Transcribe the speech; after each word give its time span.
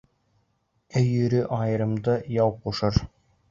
Өйөрө 1.01 1.43
айырымды 1.59 2.17
яу 2.41 2.57
ҡушыр. 2.67 3.01